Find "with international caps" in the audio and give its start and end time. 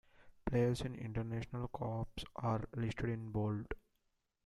0.81-2.25